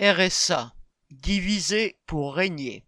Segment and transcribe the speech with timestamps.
[0.00, 0.74] RSA,
[1.10, 2.84] divisé pour régner.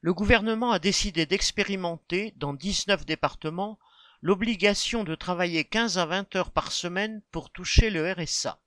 [0.00, 3.80] Le gouvernement a décidé d'expérimenter, dans 19 départements,
[4.22, 8.60] l'obligation de travailler 15 à 20 heures par semaine pour toucher le RSA.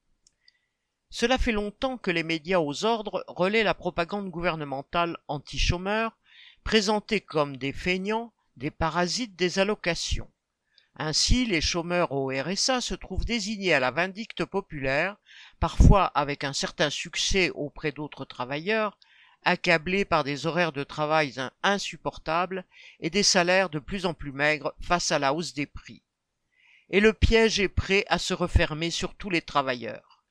[1.09, 6.18] Cela fait longtemps que les médias aux ordres relaient la propagande gouvernementale anti-chômeurs,
[6.66, 10.29] présentée comme des feignants, des parasites des allocations.
[11.04, 15.16] Ainsi, les chômeurs au RSA se trouvent désignés à la vindicte populaire,
[15.59, 18.99] parfois avec un certain succès auprès d'autres travailleurs,
[19.43, 22.66] accablés par des horaires de travail insupportables
[22.99, 26.03] et des salaires de plus en plus maigres face à la hausse des prix.
[26.91, 30.23] Et le piège est prêt à se refermer sur tous les travailleurs.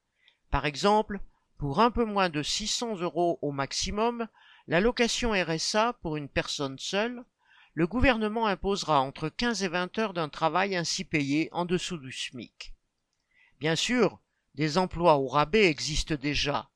[0.53, 1.19] Par exemple,
[1.59, 4.29] pour un peu moins de 600 euros au maximum,
[4.69, 7.25] la location RSA pour une personne seule
[7.75, 12.13] le gouvernement imposera entre 15 et 20 heures d'un travail ainsi payé en dessous du
[12.13, 12.75] SMIC.
[13.61, 14.21] Bien sûr,
[14.55, 16.71] des emplois au rabais existent déjà,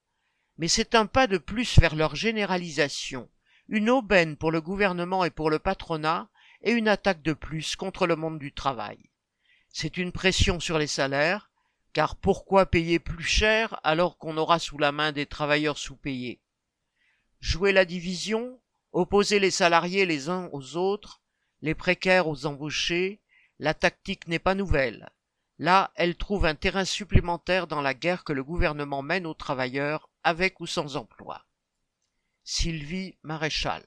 [0.58, 3.28] mais c'est un pas de plus vers leur généralisation,
[3.68, 6.28] une aubaine pour le gouvernement et pour le patronat,
[6.62, 9.10] et une attaque de plus contre le monde du travail.
[9.68, 11.50] C'est une pression sur les salaires,
[11.92, 16.40] car pourquoi payer plus cher alors qu'on aura sous la main des travailleurs sous-payés?
[17.40, 18.60] Jouer la division,
[18.94, 21.20] Opposer les salariés les uns aux autres,
[21.62, 23.20] les précaires aux embauchés,
[23.58, 25.10] la tactique n'est pas nouvelle.
[25.58, 30.10] Là, elle trouve un terrain supplémentaire dans la guerre que le gouvernement mène aux travailleurs,
[30.22, 31.44] avec ou sans emploi.
[32.44, 33.84] Sylvie Maréchal